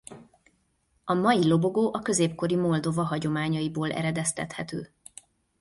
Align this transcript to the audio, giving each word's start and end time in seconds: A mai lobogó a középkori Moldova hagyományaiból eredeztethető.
A 1.05 1.13
mai 1.13 1.43
lobogó 1.47 1.93
a 1.93 1.99
középkori 2.01 2.55
Moldova 2.55 3.03
hagyományaiból 3.03 3.91
eredeztethető. 3.91 4.93